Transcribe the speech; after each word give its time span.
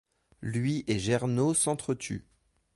Lui 0.41 0.83
et 0.87 0.97
Gernot 0.97 1.53
s'entretuent. 1.53 2.25